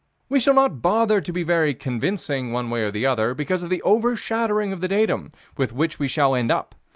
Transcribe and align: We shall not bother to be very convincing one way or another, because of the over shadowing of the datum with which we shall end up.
We 0.29 0.39
shall 0.39 0.55
not 0.55 0.81
bother 0.81 1.21
to 1.21 1.31
be 1.31 1.43
very 1.43 1.75
convincing 1.75 2.51
one 2.51 2.71
way 2.71 2.81
or 2.81 2.87
another, 2.87 3.35
because 3.35 3.61
of 3.61 3.69
the 3.69 3.83
over 3.83 4.15
shadowing 4.15 4.73
of 4.73 4.81
the 4.81 4.87
datum 4.87 5.29
with 5.57 5.73
which 5.73 5.99
we 5.99 6.07
shall 6.07 6.33
end 6.33 6.49
up. 6.49 6.73